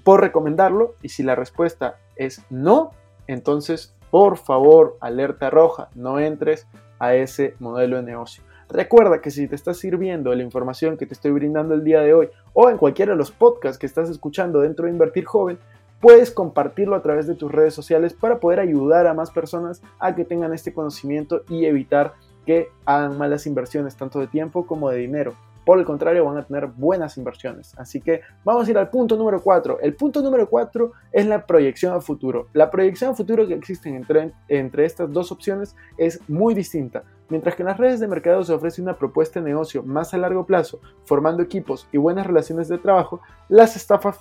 por 0.05 0.21
recomendarlo? 0.21 0.95
Y 1.03 1.11
si 1.11 1.23
la 1.23 1.35
respuesta 1.35 1.99
es 2.17 2.43
no, 2.51 2.91
entonces 3.27 3.97
por 4.11 4.39
favor, 4.39 4.97
alerta 5.01 5.51
roja, 5.51 5.89
no 5.95 6.21
entres 6.21 6.67
a 6.99 7.15
ese 7.15 7.55
modelo 7.59 7.97
de 7.97 8.03
negocio. 8.03 8.43
Recuerda 8.69 9.21
que 9.21 9.31
si 9.31 9.47
te 9.47 9.55
está 9.55 9.75
sirviendo 9.75 10.35
la 10.35 10.43
información 10.43 10.97
que 10.97 11.07
te 11.07 11.15
estoy 11.15 11.31
brindando 11.31 11.75
el 11.75 11.85
día 11.85 12.01
de 12.01 12.15
hoy 12.15 12.29
o 12.53 12.69
en 12.69 12.79
cualquiera 12.79 13.13
de 13.13 13.19
los 13.19 13.31
podcasts 13.31 13.79
que 13.79 13.87
estás 13.87 14.11
escuchando 14.11 14.61
dentro 14.61 14.87
de 14.87 14.93
Invertir 14.93 15.25
Joven, 15.25 15.59
puedes 16.01 16.31
compartirlo 16.33 16.97
a 16.97 17.03
través 17.03 17.27
de 17.27 17.37
tus 17.37 17.53
redes 17.53 17.75
sociales 17.75 18.13
para 18.13 18.41
poder 18.41 18.59
ayudar 18.59 19.07
a 19.07 19.15
más 19.15 19.31
personas 19.31 19.83
a 20.01 20.15
que 20.15 20.25
tengan 20.25 20.53
este 20.53 20.75
conocimiento 20.75 21.43
y 21.49 21.65
evitar 21.67 22.15
que 22.45 22.69
hagan 22.85 23.17
malas 23.17 23.47
inversiones 23.47 23.97
tanto 23.97 24.19
de 24.19 24.27
tiempo 24.27 24.67
como 24.67 24.91
de 24.91 24.99
dinero. 24.99 25.35
Por 25.67 25.81
el 25.81 25.85
contrario, 25.85 26.25
van 26.25 26.39
a 26.39 26.45
tener 26.45 26.69
buenas 26.69 27.17
inversiones. 27.17 27.77
Así 27.77 28.01
que 28.01 28.21
vamos 28.45 28.69
a 28.69 28.71
ir 28.71 28.79
al 28.79 28.89
punto 28.89 29.17
número 29.17 29.43
4. 29.43 29.81
El 29.81 29.97
punto 29.97 30.23
número 30.23 30.49
4 30.49 30.93
es 31.11 31.27
la 31.27 31.45
proyección 31.45 31.93
a 31.93 32.01
futuro. 32.01 32.47
La 32.53 32.71
proyección 32.71 33.11
a 33.11 33.15
futuro 33.15 33.49
que 33.49 33.55
existe 33.55 33.89
entre, 33.89 34.31
entre 34.47 34.85
estas 34.85 35.13
dos 35.13 35.33
opciones 35.33 35.75
es 35.99 36.21
muy 36.29 36.55
distinta. 36.55 37.03
Mientras 37.31 37.57
que 37.57 37.65
en 37.65 37.67
las 37.67 37.79
redes 37.79 37.99
de 37.99 38.07
mercado 38.07 38.45
se 38.45 38.53
ofrece 38.53 38.81
una 38.81 38.97
propuesta 38.97 39.41
de 39.41 39.47
negocio 39.47 39.83
más 39.83 40.15
a 40.15 40.19
largo 40.19 40.47
plazo, 40.47 40.79
formando 41.05 41.43
equipos 41.43 41.89
y 41.91 41.99
buenas 41.99 42.29
relaciones 42.29 42.69
de 42.69 42.79
trabajo, 42.79 43.21
las 43.49 43.75
estafas 43.75 44.21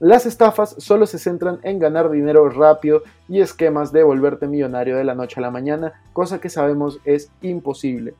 las 0.00 0.26
estafas 0.26 0.76
solo 0.78 1.06
se 1.06 1.18
centran 1.18 1.58
en 1.62 1.78
ganar 1.80 2.08
dinero 2.10 2.48
rápido 2.50 3.02
y 3.26 3.40
esquemas 3.40 3.90
de 3.90 4.04
volverte 4.04 4.46
millonario 4.46 4.96
de 4.96 5.02
la 5.02 5.16
noche 5.16 5.40
a 5.40 5.42
la 5.42 5.50
mañana, 5.50 5.94
cosa 6.12 6.40
que 6.40 6.50
sabemos 6.50 7.00
es 7.04 7.32
imposible. 7.40 8.14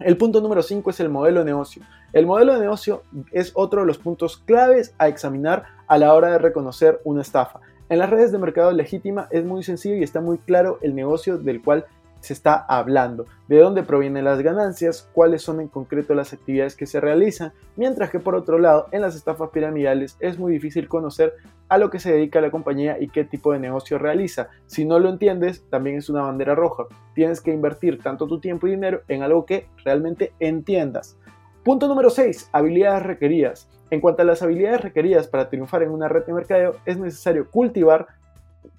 El 0.00 0.16
punto 0.16 0.40
número 0.40 0.62
5 0.62 0.88
es 0.88 1.00
el 1.00 1.10
modelo 1.10 1.40
de 1.40 1.44
negocio. 1.44 1.82
El 2.14 2.24
modelo 2.24 2.54
de 2.54 2.60
negocio 2.60 3.02
es 3.32 3.52
otro 3.54 3.82
de 3.82 3.86
los 3.86 3.98
puntos 3.98 4.38
claves 4.38 4.94
a 4.96 5.08
examinar 5.08 5.64
a 5.86 5.98
la 5.98 6.14
hora 6.14 6.32
de 6.32 6.38
reconocer 6.38 7.02
una 7.04 7.20
estafa. 7.20 7.60
En 7.90 7.98
las 7.98 8.08
redes 8.08 8.32
de 8.32 8.38
mercado 8.38 8.72
legítima 8.72 9.28
es 9.30 9.44
muy 9.44 9.62
sencillo 9.62 9.96
y 9.96 10.02
está 10.02 10.22
muy 10.22 10.38
claro 10.38 10.78
el 10.80 10.94
negocio 10.94 11.36
del 11.36 11.60
cual 11.60 11.84
se 12.20 12.32
está 12.32 12.54
hablando, 12.54 13.26
de 13.48 13.58
dónde 13.58 13.82
provienen 13.82 14.24
las 14.24 14.40
ganancias, 14.40 15.08
cuáles 15.12 15.42
son 15.42 15.60
en 15.60 15.68
concreto 15.68 16.14
las 16.14 16.32
actividades 16.32 16.76
que 16.76 16.86
se 16.86 17.00
realizan, 17.00 17.52
mientras 17.76 18.10
que 18.10 18.20
por 18.20 18.34
otro 18.34 18.58
lado 18.58 18.88
en 18.92 19.02
las 19.02 19.16
estafas 19.16 19.50
piramidales 19.50 20.16
es 20.20 20.38
muy 20.38 20.52
difícil 20.52 20.88
conocer 20.88 21.34
a 21.70 21.78
lo 21.78 21.88
que 21.88 22.00
se 22.00 22.12
dedica 22.12 22.40
la 22.40 22.50
compañía 22.50 22.98
y 23.00 23.08
qué 23.08 23.24
tipo 23.24 23.52
de 23.52 23.60
negocio 23.60 23.96
realiza. 23.96 24.48
Si 24.66 24.84
no 24.84 24.98
lo 24.98 25.08
entiendes, 25.08 25.64
también 25.70 25.96
es 25.96 26.10
una 26.10 26.22
bandera 26.22 26.56
roja. 26.56 26.84
Tienes 27.14 27.40
que 27.40 27.52
invertir 27.52 28.02
tanto 28.02 28.26
tu 28.26 28.40
tiempo 28.40 28.66
y 28.66 28.72
dinero 28.72 29.02
en 29.08 29.22
algo 29.22 29.46
que 29.46 29.68
realmente 29.84 30.32
entiendas. 30.40 31.16
Punto 31.64 31.86
número 31.86 32.10
6. 32.10 32.50
Habilidades 32.52 33.04
requeridas. 33.04 33.68
En 33.90 34.00
cuanto 34.00 34.22
a 34.22 34.24
las 34.24 34.42
habilidades 34.42 34.80
requeridas 34.80 35.28
para 35.28 35.48
triunfar 35.48 35.84
en 35.84 35.90
una 35.90 36.08
red 36.08 36.24
de 36.24 36.32
mercadeo, 36.32 36.74
es 36.86 36.98
necesario 36.98 37.48
cultivar, 37.48 38.08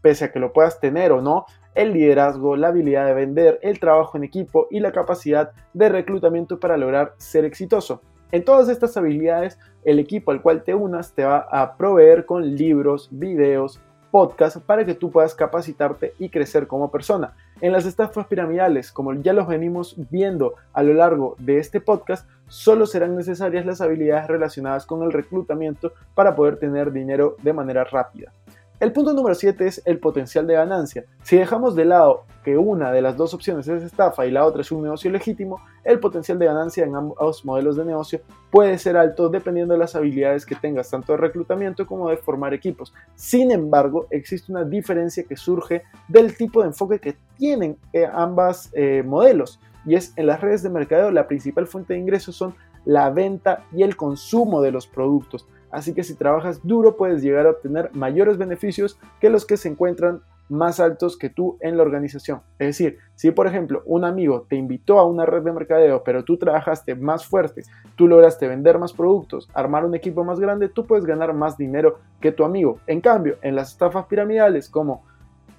pese 0.02 0.26
a 0.26 0.32
que 0.34 0.40
lo 0.40 0.52
puedas 0.52 0.82
tener 0.82 1.14
o 1.14 1.22
no, 1.22 1.46
el 1.76 1.94
liderazgo, 1.94 2.58
la 2.58 2.68
habilidad 2.68 3.06
de 3.06 3.14
vender, 3.14 3.60
el 3.62 3.80
trabajo 3.80 4.18
en 4.18 4.26
equipo 4.26 4.68
y 4.70 4.82
la 4.82 4.92
capacidad 4.92 5.52
de 5.74 5.88
reclutamiento 5.88 6.60
para 6.60 6.76
lograr 6.76 7.14
ser 7.18 7.46
exitoso. 7.46 8.02
En 8.32 8.46
todas 8.46 8.70
estas 8.70 8.96
habilidades, 8.96 9.60
el 9.84 10.00
equipo 10.00 10.32
al 10.32 10.42
cual 10.42 10.64
te 10.64 10.74
unas 10.74 11.14
te 11.14 11.26
va 11.26 11.40
a 11.52 11.76
proveer 11.76 12.26
con 12.26 12.56
libros, 12.56 13.10
videos, 13.12 13.82
podcasts 14.12 14.60
para 14.60 14.86
que 14.86 14.94
tú 14.94 15.10
puedas 15.12 15.34
capacitarte 15.34 16.14
y 16.20 16.30
crecer 16.30 16.68
como 16.68 16.92
persona. 16.92 17.34
En 17.62 17.72
las 17.72 17.86
estafas 17.86 18.28
piramidales, 18.28 18.92
como 18.92 19.14
ya 19.14 19.34
los 19.34 19.48
venimos 19.48 19.96
viendo 20.10 20.56
a 20.74 20.84
lo 20.84 20.94
largo 20.94 21.36
de 21.40 21.58
este 21.58 21.82
podcast, 21.82 22.30
solo 22.48 22.86
serán 22.86 23.16
necesarias 23.16 23.66
las 23.66 23.82
habilidades 23.82 24.28
relacionadas 24.28 24.86
con 24.86 25.04
el 25.04 25.12
reclutamiento 25.12 25.94
para 26.14 26.36
poder 26.36 26.58
tener 26.58 26.92
dinero 26.92 27.38
de 27.42 27.54
manera 27.54 27.84
rápida. 27.86 28.34
El 28.82 28.94
punto 28.94 29.14
número 29.14 29.36
7 29.36 29.68
es 29.68 29.80
el 29.86 30.00
potencial 30.00 30.48
de 30.48 30.56
ganancia. 30.56 31.06
Si 31.22 31.38
dejamos 31.38 31.76
de 31.76 31.86
lado 31.86 32.24
que 32.44 32.58
una 32.58 32.92
de 32.92 33.04
las 33.04 33.16
dos 33.16 33.32
opciones 33.36 33.68
es 33.68 33.84
estafa 33.84 34.26
y 34.26 34.32
la 34.32 34.44
otra 34.44 34.62
es 34.62 34.72
un 34.72 34.82
negocio 34.82 35.12
legítimo, 35.12 35.62
el 35.84 36.00
potencial 36.00 36.40
de 36.40 36.48
ganancia 36.48 36.84
en 36.84 36.96
ambos 36.96 37.46
modelos 37.46 37.76
de 37.76 37.86
negocio 37.86 38.22
puede 38.50 38.80
ser 38.80 38.98
alto 38.98 39.30
dependiendo 39.30 39.76
de 39.76 39.80
las 39.80 39.96
habilidades 39.96 40.48
que 40.48 40.56
tengas, 40.56 40.90
tanto 40.90 41.12
de 41.12 41.20
reclutamiento 41.20 41.86
como 41.86 42.10
de 42.10 42.18
formar 42.18 42.56
equipos. 42.56 42.92
Sin 43.14 43.52
embargo, 43.52 44.08
existe 44.10 44.52
una 44.52 44.64
diferencia 44.64 45.26
que 45.26 45.38
surge 45.38 45.84
del 46.08 46.36
tipo 46.36 46.62
de 46.62 46.70
enfoque 46.70 46.98
que 46.98 47.16
tienen 47.38 47.78
eh, 47.94 48.10
ambas 48.12 48.72
eh, 48.74 49.04
modelos 49.06 49.60
y 49.86 49.94
es 49.94 50.12
en 50.16 50.26
las 50.26 50.42
redes 50.42 50.64
de 50.64 50.72
mercadeo 50.72 51.12
la 51.12 51.28
principal 51.28 51.68
fuente 51.68 51.94
de 51.94 52.00
ingresos 52.00 52.36
son 52.36 52.56
la 52.86 53.12
venta 53.12 53.64
y 53.72 53.84
el 53.84 53.96
consumo 53.96 54.60
de 54.60 54.72
los 54.72 54.88
productos. 54.88 55.46
Así 55.72 55.94
que 55.94 56.04
si 56.04 56.16
trabajas 56.16 56.62
duro 56.64 56.98
puedes 56.98 57.22
llegar 57.22 57.48
a 57.48 57.52
obtener 57.52 57.90
mayores 57.94 58.38
beneficios 58.38 59.00
que 59.20 59.30
los 59.30 59.46
que 59.46 59.58
se 59.58 59.70
encuentran 59.70 60.22
más 60.52 60.82
altos 60.82 61.18
que 61.18 61.30
tú 61.30 61.58
en 61.62 61.78
la 61.78 61.84
organización. 61.84 62.42
Es 62.60 62.68
decir, 62.68 62.98
si 63.16 63.32
por 63.32 63.48
ejemplo 63.48 63.84
un 63.86 64.04
amigo 64.04 64.46
te 64.50 64.58
invitó 64.58 65.00
a 65.00 65.08
una 65.08 65.26
red 65.26 65.44
de 65.44 65.54
mercadeo, 65.54 66.04
pero 66.04 66.26
tú 66.26 66.38
trabajaste 66.38 66.94
más 66.94 67.26
fuerte, 67.26 67.64
tú 67.96 68.08
lograste 68.08 68.50
vender 68.50 68.78
más 68.78 68.92
productos, 68.92 69.50
armar 69.54 69.86
un 69.86 69.96
equipo 69.96 70.26
más 70.26 70.42
grande, 70.42 70.68
tú 70.68 70.86
puedes 70.86 71.06
ganar 71.06 71.34
más 71.34 71.58
dinero 71.58 72.00
que 72.20 72.34
tu 72.34 72.44
amigo. 72.44 72.80
En 72.86 73.00
cambio, 73.00 73.38
en 73.42 73.56
las 73.56 73.72
estafas 73.72 74.08
piramidales, 74.08 74.70
como 74.70 75.04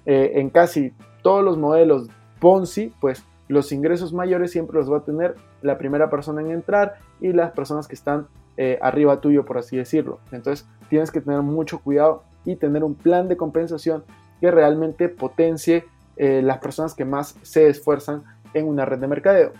eh, 0.05 0.33
en 0.35 0.51
casi 0.51 0.93
todos 1.23 1.43
los 1.43 1.57
modelos 1.57 2.07
Ponzi, 2.39 2.93
pues 3.01 3.25
los 3.47 3.71
ingresos 3.71 4.13
mayores 4.13 4.51
siempre 4.51 4.77
los 4.77 4.91
va 4.91 4.97
a 4.97 5.03
tener 5.03 5.35
la 5.61 5.77
primera 5.77 6.09
persona 6.09 6.41
en 6.41 6.51
entrar 6.51 6.95
y 7.19 7.33
las 7.33 7.51
personas 7.51 7.87
que 7.87 7.95
están 7.95 8.27
eh, 8.57 8.77
arriba 8.81 9.21
tuyo, 9.21 9.45
por 9.45 9.57
así 9.57 9.77
decirlo. 9.77 10.19
Entonces 10.31 10.67
tienes 10.89 11.11
que 11.11 11.21
tener 11.21 11.41
mucho 11.41 11.79
cuidado 11.79 12.23
y 12.45 12.55
tener 12.55 12.83
un 12.83 12.95
plan 12.95 13.27
de 13.27 13.37
compensación 13.37 14.03
que 14.39 14.51
realmente 14.51 15.09
potencie 15.09 15.85
eh, 16.17 16.41
las 16.43 16.59
personas 16.59 16.93
que 16.93 17.05
más 17.05 17.35
se 17.41 17.67
esfuerzan 17.67 18.23
en 18.53 18.67
una 18.67 18.85
red 18.85 18.99
de 18.99 19.07
mercadeo. 19.07 19.53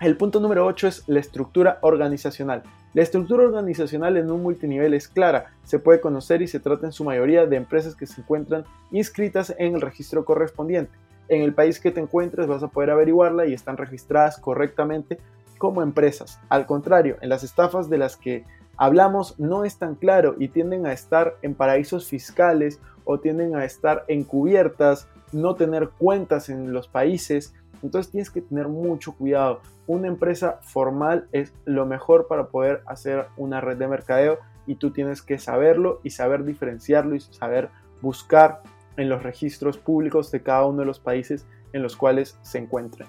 El 0.00 0.16
punto 0.16 0.40
número 0.40 0.66
8 0.66 0.88
es 0.88 1.04
la 1.06 1.20
estructura 1.20 1.78
organizacional. 1.80 2.62
La 2.92 3.02
estructura 3.02 3.44
organizacional 3.44 4.16
en 4.16 4.30
un 4.30 4.42
multinivel 4.42 4.94
es 4.94 5.08
clara, 5.08 5.52
se 5.64 5.78
puede 5.78 6.00
conocer 6.00 6.42
y 6.42 6.48
se 6.48 6.60
trata 6.60 6.86
en 6.86 6.92
su 6.92 7.04
mayoría 7.04 7.46
de 7.46 7.56
empresas 7.56 7.94
que 7.94 8.06
se 8.06 8.20
encuentran 8.20 8.64
inscritas 8.90 9.54
en 9.58 9.74
el 9.74 9.80
registro 9.80 10.24
correspondiente. 10.24 10.92
En 11.28 11.42
el 11.42 11.54
país 11.54 11.80
que 11.80 11.90
te 11.90 12.00
encuentres 12.00 12.46
vas 12.46 12.62
a 12.62 12.68
poder 12.68 12.90
averiguarla 12.90 13.46
y 13.46 13.54
están 13.54 13.76
registradas 13.76 14.38
correctamente 14.38 15.18
como 15.58 15.82
empresas. 15.82 16.40
Al 16.48 16.66
contrario, 16.66 17.16
en 17.20 17.28
las 17.28 17.44
estafas 17.44 17.88
de 17.88 17.98
las 17.98 18.16
que 18.16 18.44
hablamos 18.76 19.38
no 19.38 19.64
es 19.64 19.78
tan 19.78 19.94
claro 19.94 20.36
y 20.38 20.48
tienden 20.48 20.86
a 20.86 20.92
estar 20.92 21.36
en 21.42 21.54
paraísos 21.54 22.08
fiscales 22.08 22.80
o 23.04 23.20
tienden 23.20 23.56
a 23.56 23.64
estar 23.64 24.04
encubiertas, 24.08 25.08
no 25.32 25.54
tener 25.54 25.90
cuentas 25.90 26.48
en 26.48 26.72
los 26.72 26.88
países. 26.88 27.54
Entonces 27.82 28.10
tienes 28.10 28.30
que 28.30 28.42
tener 28.42 28.68
mucho 28.68 29.12
cuidado. 29.12 29.60
Una 29.86 30.08
empresa 30.08 30.58
formal 30.62 31.28
es 31.32 31.54
lo 31.64 31.86
mejor 31.86 32.26
para 32.26 32.48
poder 32.48 32.82
hacer 32.86 33.26
una 33.36 33.60
red 33.60 33.76
de 33.76 33.88
mercadeo 33.88 34.38
y 34.66 34.74
tú 34.76 34.90
tienes 34.90 35.22
que 35.22 35.38
saberlo 35.38 36.00
y 36.02 36.10
saber 36.10 36.44
diferenciarlo 36.44 37.14
y 37.14 37.20
saber 37.20 37.70
buscar 38.02 38.62
en 38.96 39.08
los 39.08 39.22
registros 39.22 39.78
públicos 39.78 40.30
de 40.30 40.42
cada 40.42 40.66
uno 40.66 40.80
de 40.80 40.86
los 40.86 40.98
países 40.98 41.46
en 41.72 41.82
los 41.82 41.96
cuales 41.96 42.38
se 42.42 42.58
encuentran. 42.58 43.08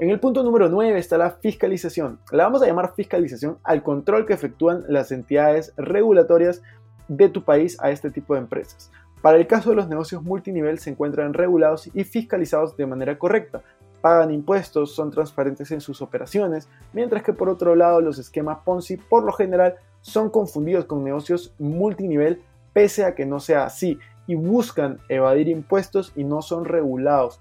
En 0.00 0.08
el 0.08 0.18
punto 0.18 0.42
número 0.42 0.70
9 0.70 0.98
está 0.98 1.18
la 1.18 1.30
fiscalización. 1.30 2.20
La 2.32 2.44
vamos 2.44 2.62
a 2.62 2.66
llamar 2.66 2.94
fiscalización 2.94 3.58
al 3.62 3.82
control 3.82 4.24
que 4.24 4.32
efectúan 4.32 4.82
las 4.88 5.12
entidades 5.12 5.74
regulatorias 5.76 6.62
de 7.08 7.28
tu 7.28 7.44
país 7.44 7.76
a 7.82 7.90
este 7.90 8.10
tipo 8.10 8.32
de 8.32 8.40
empresas. 8.40 8.90
Para 9.20 9.36
el 9.36 9.46
caso 9.46 9.68
de 9.68 9.76
los 9.76 9.88
negocios 9.88 10.22
multinivel 10.22 10.78
se 10.78 10.88
encuentran 10.88 11.34
regulados 11.34 11.90
y 11.92 12.04
fiscalizados 12.04 12.78
de 12.78 12.86
manera 12.86 13.18
correcta, 13.18 13.62
pagan 14.00 14.30
impuestos, 14.30 14.94
son 14.94 15.10
transparentes 15.10 15.70
en 15.70 15.82
sus 15.82 16.00
operaciones, 16.00 16.66
mientras 16.94 17.22
que 17.22 17.34
por 17.34 17.50
otro 17.50 17.74
lado 17.74 18.00
los 18.00 18.18
esquemas 18.18 18.60
Ponzi 18.64 18.96
por 18.96 19.22
lo 19.24 19.34
general 19.34 19.74
son 20.00 20.30
confundidos 20.30 20.86
con 20.86 21.04
negocios 21.04 21.52
multinivel 21.58 22.40
pese 22.72 23.04
a 23.04 23.14
que 23.14 23.26
no 23.26 23.38
sea 23.38 23.64
así 23.64 23.98
y 24.26 24.34
buscan 24.34 24.98
evadir 25.10 25.48
impuestos 25.48 26.14
y 26.16 26.24
no 26.24 26.40
son 26.40 26.64
regulados. 26.64 27.38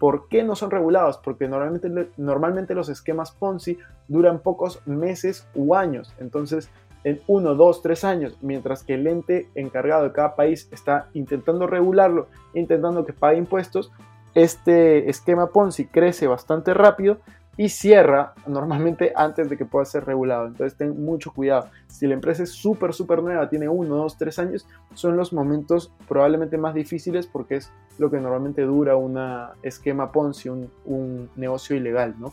¿Por 0.00 0.28
qué 0.28 0.42
no 0.42 0.56
son 0.56 0.70
regulados? 0.70 1.18
Porque 1.18 1.46
normalmente, 1.46 2.08
normalmente 2.16 2.74
los 2.74 2.88
esquemas 2.88 3.32
Ponzi 3.32 3.78
duran 4.08 4.40
pocos 4.40 4.80
meses 4.86 5.46
u 5.54 5.74
años. 5.74 6.14
Entonces, 6.18 6.70
en 7.04 7.20
uno, 7.26 7.54
dos, 7.54 7.82
tres 7.82 8.02
años, 8.02 8.38
mientras 8.40 8.82
que 8.82 8.94
el 8.94 9.06
ente 9.06 9.50
encargado 9.54 10.04
de 10.04 10.12
cada 10.12 10.36
país 10.36 10.70
está 10.72 11.08
intentando 11.12 11.66
regularlo, 11.66 12.28
intentando 12.54 13.04
que 13.04 13.12
pague 13.12 13.36
impuestos, 13.36 13.92
este 14.34 15.10
esquema 15.10 15.48
Ponzi 15.50 15.86
crece 15.86 16.26
bastante 16.26 16.72
rápido 16.72 17.18
y 17.60 17.68
cierra 17.68 18.32
normalmente 18.46 19.12
antes 19.14 19.50
de 19.50 19.58
que 19.58 19.66
pueda 19.66 19.84
ser 19.84 20.06
regulado. 20.06 20.46
Entonces 20.46 20.78
ten 20.78 21.04
mucho 21.04 21.30
cuidado. 21.30 21.66
Si 21.88 22.06
la 22.06 22.14
empresa 22.14 22.44
es 22.44 22.52
súper, 22.52 22.94
súper 22.94 23.22
nueva, 23.22 23.50
tiene 23.50 23.68
uno, 23.68 23.96
dos, 23.96 24.16
tres 24.16 24.38
años, 24.38 24.66
son 24.94 25.14
los 25.18 25.34
momentos 25.34 25.92
probablemente 26.08 26.56
más 26.56 26.72
difíciles 26.72 27.26
porque 27.26 27.56
es 27.56 27.70
lo 27.98 28.10
que 28.10 28.18
normalmente 28.18 28.62
dura 28.62 28.96
un 28.96 29.18
esquema 29.62 30.10
Ponzi, 30.10 30.48
un, 30.48 31.28
negocio 31.36 31.76
ilegal, 31.76 32.14
¿no? 32.18 32.32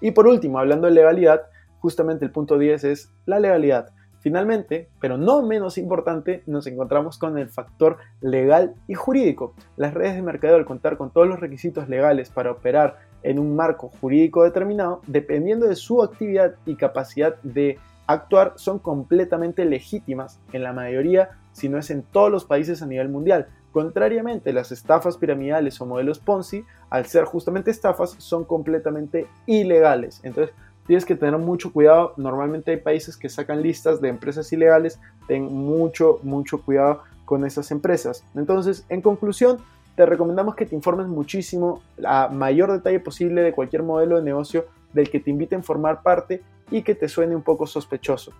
Y 0.00 0.10
por 0.10 0.26
último, 0.26 0.58
hablando 0.58 0.88
de 0.88 0.94
legalidad, 0.94 1.42
justamente 1.78 2.24
el 2.24 2.32
punto 2.32 2.58
10 2.58 2.82
es 2.82 3.12
la 3.26 3.38
legalidad. 3.38 3.92
Finalmente, 4.18 4.88
pero 5.00 5.16
no 5.16 5.42
menos 5.42 5.78
importante, 5.78 6.42
nos 6.46 6.66
encontramos 6.66 7.18
con 7.18 7.38
el 7.38 7.50
factor 7.50 7.98
legal 8.20 8.74
y 8.88 8.94
jurídico. 8.94 9.54
Las 9.76 9.94
redes 9.94 10.16
de 10.16 10.22
mercadeo 10.22 10.56
al 10.56 10.64
contar 10.64 10.96
con 10.96 11.12
todos 11.12 11.28
los 11.28 11.38
requisitos 11.38 11.88
legales 11.88 12.30
para 12.30 12.50
operar 12.50 13.13
en 13.24 13.38
un 13.38 13.56
marco 13.56 13.90
jurídico 14.00 14.44
determinado, 14.44 15.00
dependiendo 15.06 15.66
de 15.66 15.74
su 15.74 16.02
actividad 16.02 16.54
y 16.66 16.76
capacidad 16.76 17.36
de 17.42 17.78
actuar, 18.06 18.52
son 18.56 18.78
completamente 18.78 19.64
legítimas 19.64 20.38
en 20.52 20.62
la 20.62 20.72
mayoría, 20.72 21.30
si 21.52 21.68
no 21.68 21.78
es 21.78 21.90
en 21.90 22.02
todos 22.02 22.30
los 22.30 22.44
países 22.44 22.82
a 22.82 22.86
nivel 22.86 23.08
mundial. 23.08 23.48
Contrariamente, 23.72 24.52
las 24.52 24.70
estafas 24.70 25.16
piramidales 25.16 25.80
o 25.80 25.86
modelos 25.86 26.20
Ponzi, 26.20 26.64
al 26.90 27.06
ser 27.06 27.24
justamente 27.24 27.72
estafas, 27.72 28.14
son 28.18 28.44
completamente 28.44 29.26
ilegales. 29.46 30.20
Entonces, 30.22 30.54
tienes 30.86 31.04
que 31.04 31.16
tener 31.16 31.38
mucho 31.38 31.72
cuidado. 31.72 32.14
Normalmente 32.16 32.70
hay 32.70 32.76
países 32.76 33.16
que 33.16 33.28
sacan 33.28 33.62
listas 33.62 34.00
de 34.00 34.10
empresas 34.10 34.52
ilegales. 34.52 35.00
Ten 35.26 35.44
mucho, 35.44 36.20
mucho 36.22 36.62
cuidado 36.62 37.02
con 37.24 37.44
esas 37.44 37.70
empresas. 37.70 38.24
Entonces, 38.34 38.84
en 38.90 39.00
conclusión, 39.00 39.58
te 39.96 40.06
recomendamos 40.06 40.54
que 40.54 40.66
te 40.66 40.74
informes 40.74 41.06
muchísimo 41.06 41.82
a 42.04 42.28
mayor 42.28 42.72
detalle 42.72 43.00
posible 43.00 43.42
de 43.42 43.52
cualquier 43.52 43.82
modelo 43.82 44.16
de 44.16 44.22
negocio 44.22 44.66
del 44.92 45.10
que 45.10 45.20
te 45.20 45.30
inviten 45.30 45.60
a 45.60 45.62
formar 45.62 46.02
parte 46.02 46.42
y 46.70 46.82
que 46.82 46.94
te 46.94 47.08
suene 47.08 47.36
un 47.36 47.42
poco 47.42 47.66
sospechoso. 47.66 48.32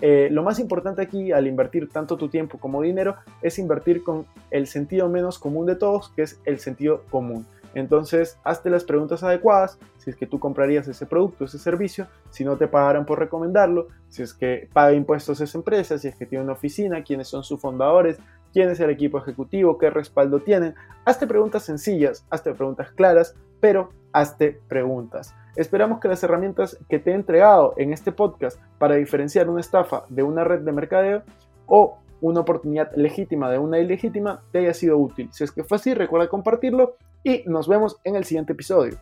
Eh, 0.00 0.28
lo 0.30 0.42
más 0.44 0.60
importante 0.60 1.02
aquí 1.02 1.32
al 1.32 1.46
invertir 1.46 1.88
tanto 1.88 2.16
tu 2.16 2.28
tiempo 2.28 2.58
como 2.58 2.82
dinero 2.82 3.16
es 3.42 3.58
invertir 3.58 4.04
con 4.04 4.26
el 4.50 4.66
sentido 4.66 5.08
menos 5.08 5.38
común 5.38 5.66
de 5.66 5.74
todos, 5.74 6.10
que 6.10 6.22
es 6.22 6.40
el 6.44 6.60
sentido 6.60 7.02
común. 7.10 7.44
Entonces, 7.74 8.38
hazte 8.44 8.70
las 8.70 8.84
preguntas 8.84 9.22
adecuadas, 9.22 9.78
si 9.98 10.10
es 10.10 10.16
que 10.16 10.26
tú 10.26 10.38
comprarías 10.38 10.88
ese 10.88 11.04
producto, 11.04 11.44
ese 11.44 11.58
servicio, 11.58 12.06
si 12.30 12.44
no 12.44 12.56
te 12.56 12.66
pagaran 12.66 13.04
por 13.04 13.18
recomendarlo, 13.18 13.88
si 14.08 14.22
es 14.22 14.32
que 14.32 14.68
paga 14.72 14.92
impuestos 14.92 15.40
esa 15.40 15.58
empresa, 15.58 15.98
si 15.98 16.08
es 16.08 16.16
que 16.16 16.26
tiene 16.26 16.44
una 16.44 16.54
oficina, 16.54 17.02
quiénes 17.02 17.28
son 17.28 17.44
sus 17.44 17.60
fundadores, 17.60 18.18
quién 18.52 18.70
es 18.70 18.80
el 18.80 18.90
equipo 18.90 19.18
ejecutivo, 19.18 19.78
qué 19.78 19.90
respaldo 19.90 20.40
tienen. 20.40 20.74
Hazte 21.04 21.26
preguntas 21.26 21.62
sencillas, 21.62 22.24
hazte 22.30 22.54
preguntas 22.54 22.90
claras, 22.92 23.34
pero 23.60 23.90
hazte 24.12 24.60
preguntas. 24.68 25.34
Esperamos 25.56 26.00
que 26.00 26.08
las 26.08 26.22
herramientas 26.22 26.78
que 26.88 26.98
te 26.98 27.10
he 27.10 27.14
entregado 27.14 27.74
en 27.76 27.92
este 27.92 28.12
podcast 28.12 28.60
para 28.78 28.94
diferenciar 28.94 29.48
una 29.48 29.60
estafa 29.60 30.04
de 30.08 30.22
una 30.22 30.44
red 30.44 30.60
de 30.60 30.72
mercadeo 30.72 31.22
o 31.66 31.98
una 32.20 32.40
oportunidad 32.40 32.90
legítima 32.96 33.50
de 33.50 33.58
una 33.58 33.78
ilegítima 33.78 34.42
te 34.52 34.58
haya 34.58 34.74
sido 34.74 34.98
útil. 34.98 35.28
Si 35.32 35.44
es 35.44 35.52
que 35.52 35.64
fue 35.64 35.76
así, 35.76 35.94
recuerda 35.94 36.28
compartirlo 36.28 36.96
y 37.24 37.42
nos 37.46 37.68
vemos 37.68 37.96
en 38.04 38.16
el 38.16 38.24
siguiente 38.24 38.52
episodio. 38.52 38.98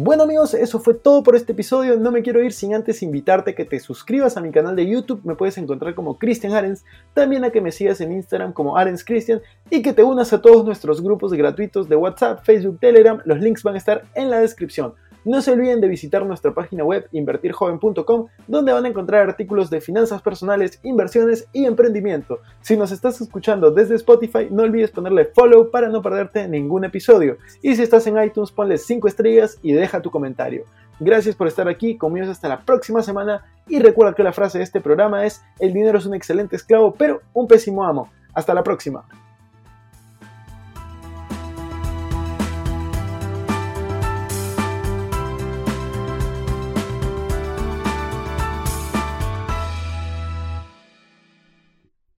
Bueno 0.00 0.22
amigos, 0.22 0.54
eso 0.54 0.78
fue 0.78 0.94
todo 0.94 1.24
por 1.24 1.34
este 1.34 1.50
episodio. 1.50 1.96
No 1.98 2.12
me 2.12 2.22
quiero 2.22 2.40
ir 2.40 2.52
sin 2.52 2.72
antes 2.72 3.02
invitarte 3.02 3.50
a 3.50 3.54
que 3.56 3.64
te 3.64 3.80
suscribas 3.80 4.36
a 4.36 4.40
mi 4.40 4.52
canal 4.52 4.76
de 4.76 4.88
YouTube. 4.88 5.22
Me 5.24 5.34
puedes 5.34 5.58
encontrar 5.58 5.96
como 5.96 6.20
Christian 6.20 6.52
Arens. 6.52 6.84
También 7.14 7.42
a 7.42 7.50
que 7.50 7.60
me 7.60 7.72
sigas 7.72 8.00
en 8.00 8.12
Instagram 8.12 8.52
como 8.52 8.76
Arens 8.76 9.04
Christian. 9.04 9.40
Y 9.70 9.82
que 9.82 9.92
te 9.92 10.04
unas 10.04 10.32
a 10.32 10.40
todos 10.40 10.64
nuestros 10.64 11.02
grupos 11.02 11.32
gratuitos 11.32 11.88
de 11.88 11.96
WhatsApp, 11.96 12.44
Facebook, 12.44 12.78
Telegram. 12.78 13.20
Los 13.24 13.40
links 13.40 13.64
van 13.64 13.74
a 13.74 13.78
estar 13.78 14.04
en 14.14 14.30
la 14.30 14.38
descripción. 14.38 14.94
No 15.28 15.42
se 15.42 15.52
olviden 15.52 15.82
de 15.82 15.88
visitar 15.88 16.24
nuestra 16.24 16.54
página 16.54 16.84
web 16.84 17.06
invertirjoven.com 17.12 18.28
donde 18.46 18.72
van 18.72 18.86
a 18.86 18.88
encontrar 18.88 19.28
artículos 19.28 19.68
de 19.68 19.82
finanzas 19.82 20.22
personales, 20.22 20.80
inversiones 20.82 21.46
y 21.52 21.66
emprendimiento. 21.66 22.40
Si 22.62 22.78
nos 22.78 22.92
estás 22.92 23.20
escuchando 23.20 23.70
desde 23.70 23.96
Spotify, 23.96 24.48
no 24.50 24.62
olvides 24.62 24.90
ponerle 24.90 25.26
follow 25.26 25.70
para 25.70 25.90
no 25.90 26.00
perderte 26.00 26.48
ningún 26.48 26.86
episodio. 26.86 27.36
Y 27.60 27.76
si 27.76 27.82
estás 27.82 28.06
en 28.06 28.16
iTunes, 28.22 28.50
ponle 28.50 28.78
5 28.78 29.06
estrellas 29.06 29.58
y 29.62 29.74
deja 29.74 30.00
tu 30.00 30.10
comentario. 30.10 30.64
Gracias 30.98 31.36
por 31.36 31.46
estar 31.46 31.68
aquí, 31.68 31.98
conmigo 31.98 32.30
hasta 32.30 32.48
la 32.48 32.60
próxima 32.60 33.02
semana 33.02 33.44
y 33.66 33.80
recuerda 33.80 34.14
que 34.14 34.22
la 34.22 34.32
frase 34.32 34.56
de 34.56 34.64
este 34.64 34.80
programa 34.80 35.26
es 35.26 35.44
el 35.58 35.74
dinero 35.74 35.98
es 35.98 36.06
un 36.06 36.14
excelente 36.14 36.56
esclavo 36.56 36.94
pero 36.94 37.20
un 37.34 37.46
pésimo 37.46 37.84
amo. 37.84 38.10
Hasta 38.32 38.54
la 38.54 38.62
próxima. 38.62 39.04